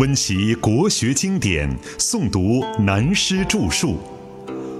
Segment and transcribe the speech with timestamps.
[0.00, 3.98] 温习国学经典，诵读南师著述。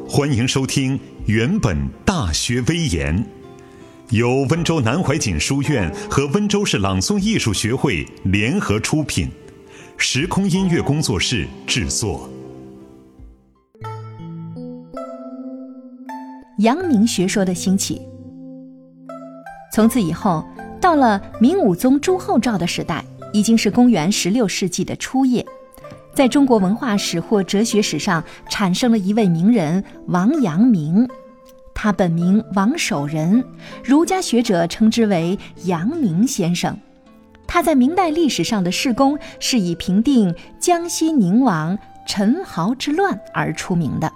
[0.08, 1.76] 欢迎收听《原本
[2.06, 3.14] 大学威严》，
[4.17, 9.28] 由温州南怀瑾书院和温州市朗诵艺术学会联合出品，
[9.98, 12.26] 时空音乐工作室制作。
[16.60, 18.00] 阳明学说的兴起，
[19.70, 20.42] 从此以后，
[20.80, 23.05] 到了明武宗朱厚照的时代。
[23.33, 25.45] 已经是公元十六世纪的初叶，
[26.14, 31.09] 在中国文化史或哲学史上产生了一位名人王阳明，
[31.74, 33.45] 他本名王守仁，
[33.84, 36.77] 儒家学者称之为阳明先生。
[37.46, 41.76] 他在明代历史上的事功是以平定江西宁王
[42.06, 44.12] 陈豪之乱而出名的，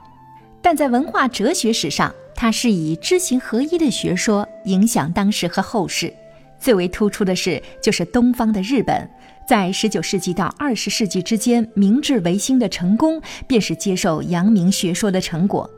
[0.63, 6.13] 但在文化哲学史上，他是以知行合一的学说影响当时和后世。
[6.65, 9.07] 最为突出的是，就是东方的日本，
[9.47, 15.69] 在十九世纪到二十世纪之间，明治维新的成功，便是接受阳明学说的成果。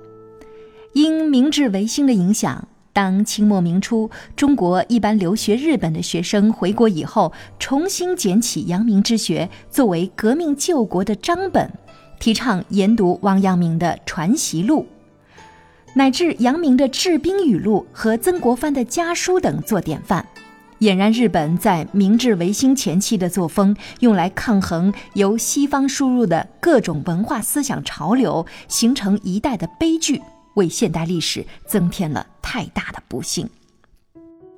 [0.93, 11.69] 因明治维新的影响，当清末明初中国一般留学日本的学生回国以后，重新捡起阳明之学，作为革命救国的章本，
[12.21, 14.87] 提倡研读王阳明的《传习录》，
[15.97, 20.25] 乃至阳明的《治兵语录》和曾国藩的家书等做典范。
[20.81, 30.21] 俨然日本在明治维新前期的作风，用来抗衡由西方输入的各种文化思想潮流，形成一代的悲剧，
[30.55, 33.49] 为现代历史增添了太大的不幸。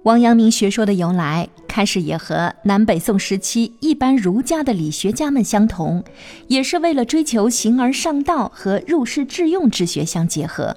[0.03, 6.03] 王阳明学说的由来，开始也和南北宋时期一般儒家的理学家们相同，
[6.49, 10.77] 也是为了追求形而上道和入世致用之学相结合。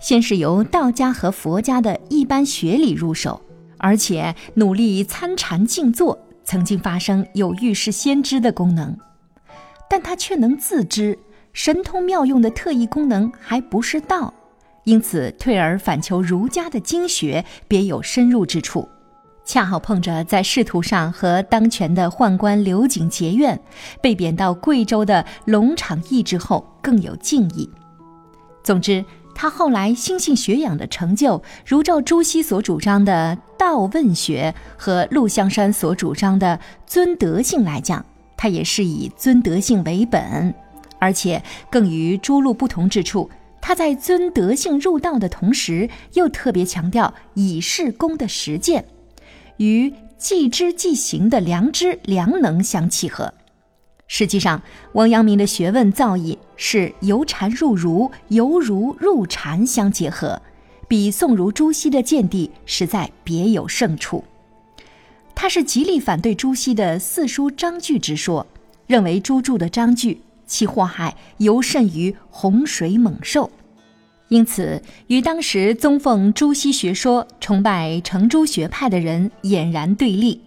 [0.00, 3.40] 先是由道家和佛家的一般学理入手。
[3.80, 8.96] 而且努力参禅静坐，曾经发生有预示先知的功能，
[9.88, 11.18] 但他却能自知
[11.52, 14.32] 神通妙用的特异功能还不是道，
[14.84, 18.88] 因此退而反求儒家的经学，别有深入之处。
[19.44, 23.58] 恰好碰着在仕途上和当权的宦官刘瑾结怨，
[24.00, 27.68] 被贬到贵州的龙场驿之后，更有敬意。
[28.62, 29.04] 总之。
[29.32, 38.02] 他后来心性学养的成就，如照朱熹所主张的道问学和陆象山所主张的尊德性来讲，
[38.34, 40.54] 他也是以尊德性为本，
[40.98, 43.28] 而且更与诸陆不同之处，
[43.60, 48.86] 他在尊德性入道的同时，又特别强调以事功的实践，
[49.58, 53.34] 与即知即行的良知良能相契合。
[54.06, 54.62] 实际上，
[54.94, 60.40] 王阳明的学问造诣是由禅入儒、由儒入禅相结合，
[60.90, 64.24] 比宋儒朱熹的见地实在别有胜处。
[65.36, 68.44] 他是极力反对朱熹的四书章句之说，
[68.88, 73.48] 认为朱注的章句其祸害尤甚于洪水猛兽，
[74.30, 80.40] 因此与当时宗奉朱熹学说、崇拜程朱学派的人俨然对立。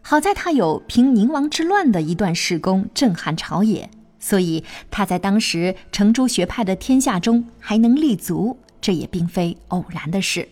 [0.00, 10.48] 好在他有平宁王之乱的一段事功，震撼朝野，所以他在当时程朱学派的天下中还能立足，这也并非偶然的事。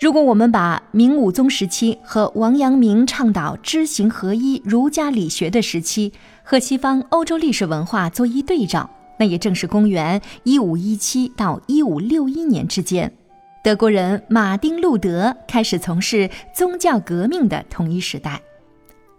[0.00, 13.12] 如果我们把明武宗时期和王阳明倡导知行合一儒家理学的时期和西方欧洲历史文化做一对照，那也正是公元一五一七到一五六一年之间。
[13.62, 18.40] 德国人马丁·路德开始从事宗教革命的同一时代。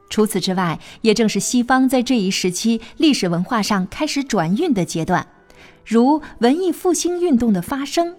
[0.09, 5.27] 除此之外，也正是西方在这一时期历史文化上开始转运的阶段，
[5.85, 8.15] 如文艺复兴运动的发生。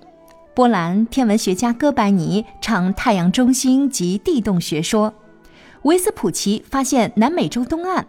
[0.54, 5.14] 波兰天文学家哥白尼倡太阳中心及地动学说，
[5.82, 8.06] 维斯普奇发现南美洲东岸，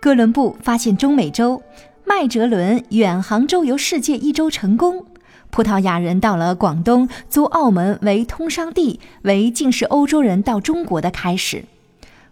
[0.00, 1.62] 哥伦布发现中美洲，
[2.04, 5.04] 麦哲伦远航周游世界一周成功。
[5.50, 11.64] 葡萄牙人到了广东，租澳门为通商地，为近世欧洲人到中国的开始。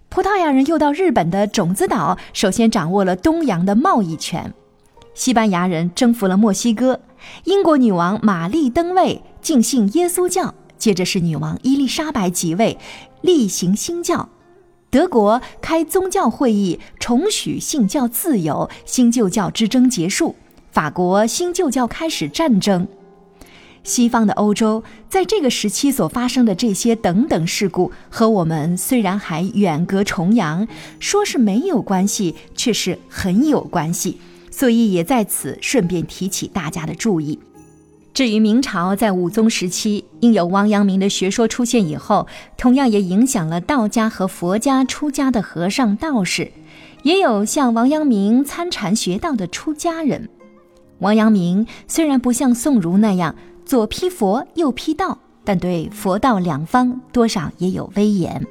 [0.08, 4.54] 葡萄牙人又到日本的种子岛，首先掌握了东洋的贸易权。
[5.18, 7.00] 西班牙人征服了墨西哥，
[7.42, 12.78] 英国女王玛丽登位，敬信耶稣教，接着是女王伊丽莎白即位，
[13.22, 14.28] 例行新教。
[14.90, 20.36] 德国开宗教会议，重许信教自由，新旧教之争结束。
[20.70, 22.86] 法国新旧教开始战争。
[23.82, 30.68] 西方的欧洲在这个时期所发生的这些等等事故，和我们虽然还远隔重洋，
[31.00, 34.20] 说是没有关系，却是很有关系，
[34.58, 37.38] 所以也在此顺便提起大家的注意。
[38.12, 42.26] 至于明朝在武宗时期，因有王阳明的学说出现以后，
[42.56, 46.50] 同样也影响了道家和佛家出家的和尚道士，
[47.04, 50.28] 也有像王阳明参禅学道的出家人。
[50.98, 58.44] 王阳明虽然不像宋儒那样左批佛右批道，但对佛道两方多少也有威严。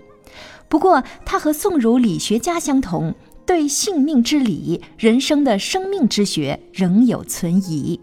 [0.70, 3.14] 不过，他和宋儒理学家相同，
[3.48, 7.98] 对性命之理、人生的生命之学仍有存疑。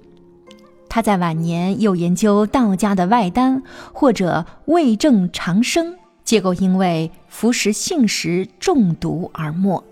[0.88, 3.62] 他在晚年又研究道家的外丹
[3.92, 9.84] 或者为证长生，结果因为服食性食中毒而没。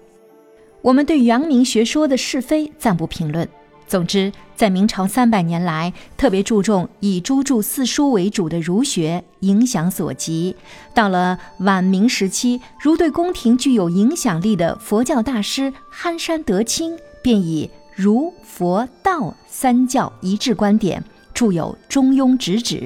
[0.80, 3.46] 我们对阳明学说的是非暂不评论。
[3.92, 10.56] 总之，在明朝三百年来，特别注重以诸著四书为主的儒学影响所及。
[10.94, 17.70] 到了晚明时期，如对宫廷具有影响力的佛教大师憨山德清，便以。
[17.94, 21.04] 儒、佛、道三教一致观点，
[21.34, 22.76] 著有《中庸直指》，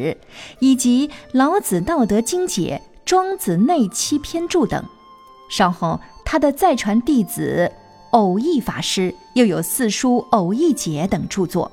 [0.59, 4.85] 以及《老子道德经解》《庄子内七篇注》等。
[5.49, 7.71] 稍后，他的再传弟子
[8.11, 11.71] 偶益法师又有《四书偶益解》等著作。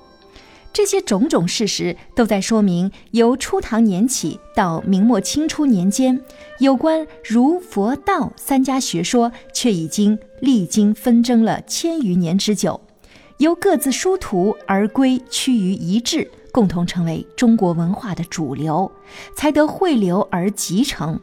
[0.72, 6.20] 这些种种事实都在说明，由初唐年起到明末清初年间，
[6.58, 12.82] 有关儒、佛、道三家学说却已经历经纷争了千余年之久。
[13.38, 18.92] 由各自殊途而归，趋于一致，共同成为中国文化的主流，
[19.36, 21.20] 才得汇流而集成。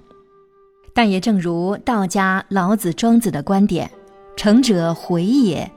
[0.93, 3.91] 但也正如道家老子、庄子的观点
[4.41, 5.71] ：“成者回也。”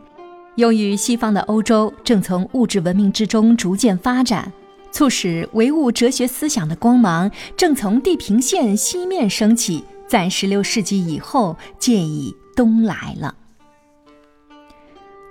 [0.56, 4.54] 由于西方的欧洲正从物质文明之中逐渐发展，
[4.90, 13.36] 促使唯物哲学思想的光芒正从地平线西面升起，在16世纪以后渐已东来了。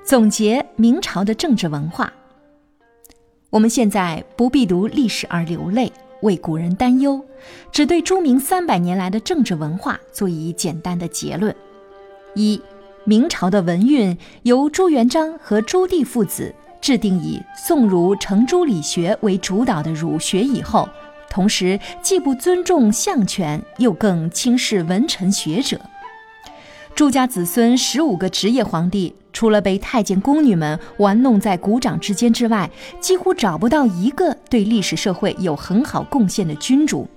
[0.05, 2.13] 总结明朝的政治文化。
[3.49, 5.91] 我们现在不必读历史而流泪，
[6.21, 7.25] 为古人担忧，
[7.71, 11.55] 只对朱明三百年来的政治文化做以简单的结论：
[12.35, 12.61] 一、
[13.05, 20.89] 明朝的文运由朱元璋和朱棣父子制定以宋儒程朱理学为主导的儒学以后，
[21.29, 25.81] 同时既不尊重相权，又更轻视文臣学者。
[26.95, 32.71] 朱家子孙十五个职业皇帝，除了被太监宫女们玩弄在股掌之间之外，
[33.01, 37.09] 几乎找不到一个对历史社会有很好贡献的君主。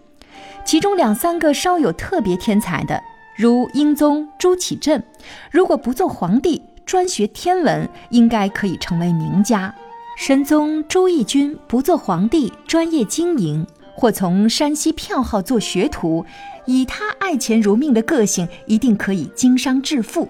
[0.64, 3.00] 其中两三个稍有特别天才的，
[3.36, 5.04] 如英宗朱祁镇，
[5.52, 9.74] 如果不做皇帝，专学天文，应该可以成为名家；
[10.18, 16.26] 神宗朱翊钧不做皇帝，专业经营，或从山西票号做学徒。
[16.66, 20.30] 以他爱钱如命的个性，一定可以经商致富。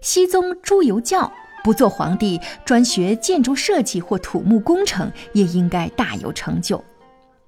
[0.00, 1.32] 熹宗朱由校
[1.62, 6.82] 不做皇帝，专学建筑设计或土木工程，也应该大有成就。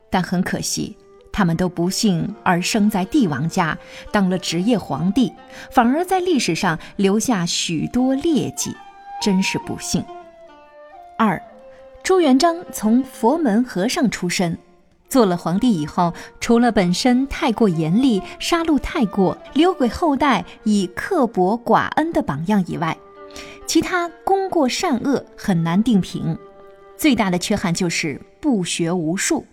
[0.08, 0.96] 但很可惜，
[1.36, 3.76] 他们都不幸而生在帝王家，
[4.10, 5.30] 当了职业皇帝，
[5.70, 8.74] 反而在历史上留下许多劣迹，
[9.20, 10.02] 真是不幸。
[11.18, 11.38] 二，
[12.02, 14.56] 朱元璋从佛门和尚出身。
[15.10, 22.96] 做了皇帝以后，除了本身太过严厉、杀戮太过、留给后代以刻薄寡恩的榜样以外，
[23.66, 26.38] 其他功过善恶很难定评。
[26.96, 29.44] 最大的缺憾就是不学无术。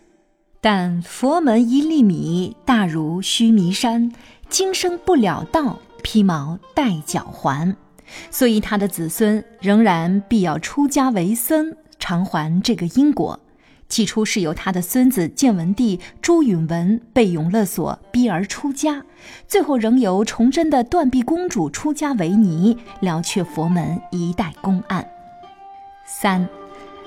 [0.64, 4.10] 但佛门一粒米，大如须弥山；
[4.48, 7.76] 今生不了道，披毛戴脚环。
[8.32, 13.38] 所以他的子孙仍然必要出家为僧，偿还这个因果。
[13.90, 19.04] 起初是由他的孙子建文帝朱允文被永乐所逼而出家，
[19.46, 25.06] 最后仍由崇祯的断臂公主出家为尼，了却佛门一代公案。
[26.06, 26.48] 三，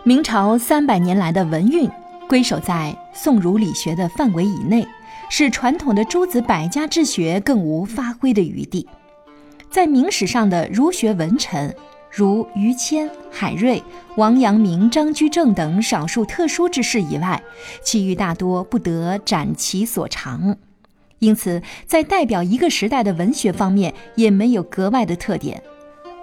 [0.05, 1.91] 明朝三百年来的文运
[2.29, 4.87] 归守在宋儒理学的范围以内，
[5.31, 8.87] 使传统的诸子百家之学更无发挥的余地。
[9.71, 11.75] 在明史上的儒学文臣。
[12.09, 13.83] 如于谦、海瑞、
[14.17, 17.43] 王阳明、张居正等少数特殊之士以外，
[17.83, 20.57] 其余大多不得展其所长，
[21.19, 25.63] 因此在代表一个时代的文学方面也没有格外的特点。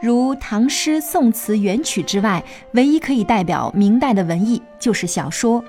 [0.02, 5.64] 如唐诗、宋词、元曲之外，唯一可以代表明代的文艺就是小说，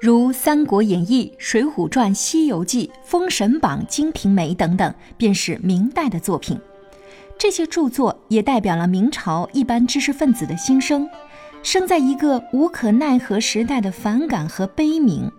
[0.00, 6.58] 如《三国演义》《水浒传》《西游记》《封神榜》《金瓶梅》等等，便是明代的作品。
[7.38, 11.06] 这些著作也代表了明朝一般知识分子的心声，
[11.62, 15.30] 生在一个无可奈何时代的反感和悲悯。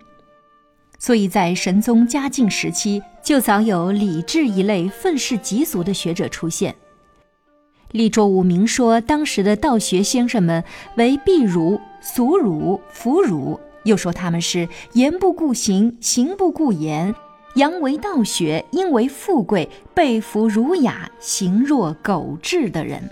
[0.96, 6.72] 所以在神宗嘉靖时期，就早有李治一类愤世嫉俗的学者出现。
[7.90, 10.62] 李卓吾明说，当时的道学先生们
[10.96, 17.14] 为避儒、俗儒、腐儒，又说他们是言不顾行，行不顾言，
[17.54, 23.02] 阳为道学，阴为富贵，背服儒雅，行若狗彘的人。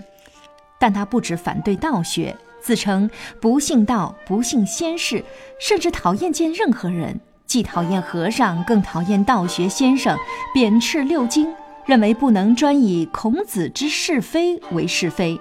[0.79, 3.09] 但他不止反对道学，自称
[3.39, 5.23] 不信道，不信先士，
[5.59, 10.17] 甚至讨厌见任何人，既讨厌和尚，更讨厌道学先生，
[10.53, 11.53] 贬斥六经，
[11.85, 15.39] 认为不能专以孔子之是非为是非，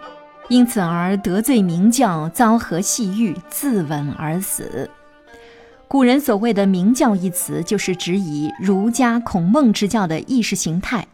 [0.49, 4.91] 因此而得罪明教，遭河戏狱，自刎而死。
[5.91, 11.05] 古人所谓的“明教”一词，就是指以儒家孔孟之教的意识形态，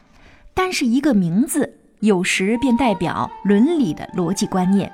[0.53, 1.79] 单是一个名字。
[2.01, 4.93] 有时便代表伦理的逻辑观念。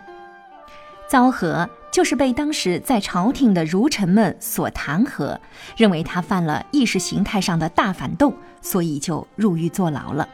[1.09, 5.37] 糟和就是被当时在朝廷的儒臣们所弹劾，
[5.77, 10.29] 认为他犯了意识形态上的大反动，所以就入狱坐牢了。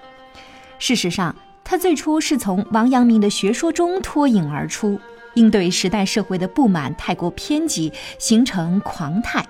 [0.78, 5.00] 事实上，他最初是从王阳明的学说中脱颖而出，
[5.38, 9.46] 应对时代社会的不满太过偏激，形成狂态。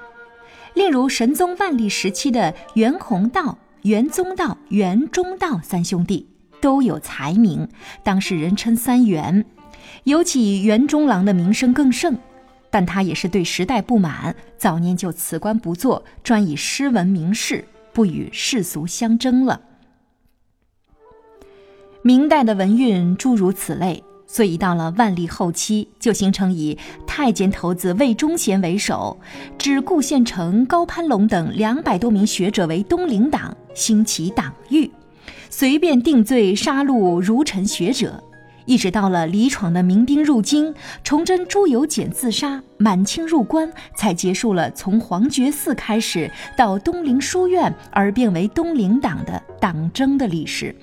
[0.75, 6.29] 例如神宗万历时期的袁宏道、袁宗道、袁中道三兄弟。
[6.61, 7.69] 都有才名，
[8.03, 9.45] 当时人称三元，
[10.03, 12.19] 尤其袁中郎的名声更盛。
[12.69, 19.61] 但他也是对时代不满，早年就辞官不做，专以诗文名士，不与世俗相争了。
[22.03, 29.19] 明代的文运诸如此类，所以到了万历后期，就形成以太监头子魏忠贤为首，
[29.59, 34.89] 指顾宪成、高攀龙等两百多名学者为东林党，兴起党狱。
[35.49, 38.23] 随便定罪杀戮儒臣学者，
[38.67, 50.77] 一直到了李闯的民兵入京，崇祯朱由检自杀，满清入关，才结束了从皇觉寺开始到东陵书院而变为东陵党的党争的历史，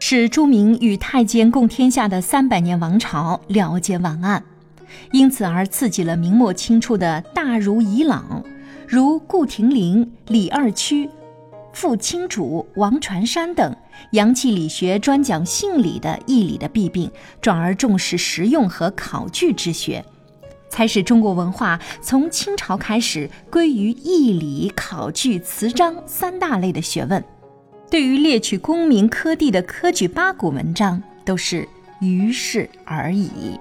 [0.00, 4.42] 使朱明与太监共天下的三百年王朝了结完案，
[5.12, 8.42] 因此而刺激了明末清初的大儒遗朗，
[8.86, 11.10] 如顾亭林、李二曲。
[11.74, 13.76] 傅清主、王传山等
[14.12, 20.04] 扬弃理学，专讲性理的义理的弊病，转而重视实用和考据之学，
[20.70, 27.22] 才使中国文化从清朝开始归于义理、考据、词章三大类的学问。
[27.90, 31.66] 对于猎取功名科第的科举八股文章，都是
[32.00, 33.58] 于事而已。